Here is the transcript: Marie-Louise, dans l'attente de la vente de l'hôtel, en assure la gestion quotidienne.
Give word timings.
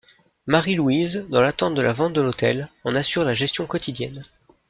Marie-Louise, 0.47 1.27
dans 1.29 1.41
l'attente 1.41 1.75
de 1.75 1.81
la 1.83 1.93
vente 1.93 2.13
de 2.13 2.21
l'hôtel, 2.21 2.69
en 2.85 2.95
assure 2.95 3.23
la 3.23 3.35
gestion 3.35 3.67
quotidienne. 3.67 4.23